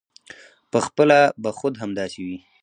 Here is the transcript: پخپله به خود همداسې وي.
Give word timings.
پخپله 0.71 1.19
به 1.43 1.49
خود 1.57 1.73
همداسې 1.83 2.19
وي. 2.27 2.37